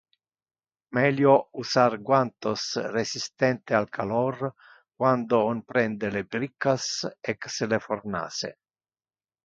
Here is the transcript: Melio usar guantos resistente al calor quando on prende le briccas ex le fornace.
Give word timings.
Melio 0.97 1.33
usar 1.63 1.97
guantos 2.07 2.63
resistente 2.95 3.75
al 3.81 3.87
calor 3.99 4.43
quando 4.97 5.35
on 5.53 5.59
prende 5.71 6.07
le 6.17 6.23
briccas 6.35 6.85
ex 7.35 7.43
le 7.71 7.79
fornace. 7.89 8.49